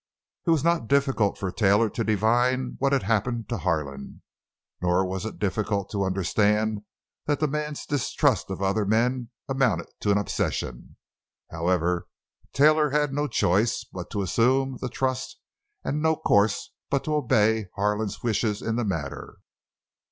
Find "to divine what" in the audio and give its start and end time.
1.87-2.91